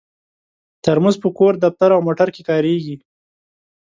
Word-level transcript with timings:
ترموز 0.83 1.15
په 1.23 1.29
کور، 1.37 1.53
دفتر 1.65 1.89
او 1.95 2.01
موټر 2.07 2.27
کې 2.35 2.41
کارېږي. 2.49 2.95